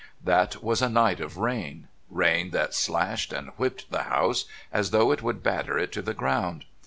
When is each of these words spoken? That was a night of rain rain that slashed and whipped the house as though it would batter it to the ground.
That 0.23 0.63
was 0.63 0.81
a 0.81 0.89
night 0.89 1.19
of 1.19 1.37
rain 1.37 1.87
rain 2.09 2.49
that 2.49 2.73
slashed 2.73 3.31
and 3.31 3.49
whipped 3.57 3.91
the 3.91 4.01
house 4.05 4.45
as 4.73 4.89
though 4.89 5.11
it 5.11 5.21
would 5.21 5.43
batter 5.43 5.77
it 5.77 5.91
to 5.91 6.01
the 6.01 6.15
ground. 6.15 6.65